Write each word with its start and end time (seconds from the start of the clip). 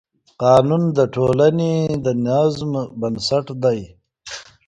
قانون 0.41 0.83
د 0.97 0.99
ټولنې 1.15 1.73
د 2.05 2.07
نظم 2.27 2.71
بنسټ 2.99 3.45
دی. 3.63 3.79